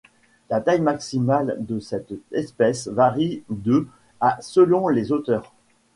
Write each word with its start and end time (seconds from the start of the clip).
La 0.49 0.61
taille 0.61 0.81
maximale 0.81 1.57
de 1.59 1.79
cette 1.79 2.11
espèce 2.31 2.87
varie 2.87 3.43
de 3.51 3.85
à 4.19 4.37
selon 4.41 4.87
les 4.87 5.11
auteurs. 5.11 5.53